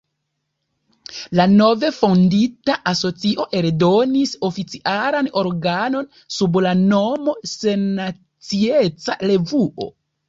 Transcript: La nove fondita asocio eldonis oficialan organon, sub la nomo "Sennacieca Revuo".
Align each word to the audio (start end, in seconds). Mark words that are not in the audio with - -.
La 1.39 1.43
nove 1.49 1.89
fondita 1.97 2.77
asocio 2.91 3.45
eldonis 3.59 4.33
oficialan 4.49 5.29
organon, 5.43 6.09
sub 6.39 6.61
la 6.69 6.73
nomo 6.81 7.37
"Sennacieca 7.53 9.21
Revuo". 9.31 9.89